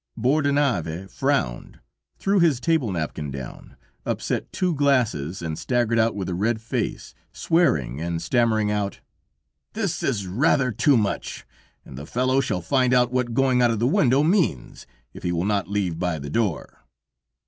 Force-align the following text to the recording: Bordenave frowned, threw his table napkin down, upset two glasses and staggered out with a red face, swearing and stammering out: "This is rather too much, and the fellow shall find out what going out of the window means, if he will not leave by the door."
Bordenave 0.17 1.11
frowned, 1.11 1.79
threw 2.17 2.39
his 2.39 2.59
table 2.59 2.91
napkin 2.91 3.29
down, 3.29 3.77
upset 4.03 4.51
two 4.51 4.73
glasses 4.73 5.43
and 5.43 5.59
staggered 5.59 5.99
out 5.99 6.15
with 6.15 6.27
a 6.27 6.33
red 6.33 6.59
face, 6.59 7.13
swearing 7.31 8.01
and 8.01 8.19
stammering 8.19 8.71
out: 8.71 8.99
"This 9.73 10.01
is 10.01 10.25
rather 10.25 10.71
too 10.71 10.97
much, 10.97 11.45
and 11.85 11.99
the 11.99 12.07
fellow 12.07 12.41
shall 12.41 12.61
find 12.61 12.95
out 12.95 13.11
what 13.11 13.35
going 13.35 13.61
out 13.61 13.69
of 13.69 13.77
the 13.77 13.85
window 13.85 14.23
means, 14.23 14.87
if 15.13 15.21
he 15.21 15.31
will 15.31 15.45
not 15.45 15.67
leave 15.67 15.99
by 15.99 16.17
the 16.17 16.31
door." 16.31 16.79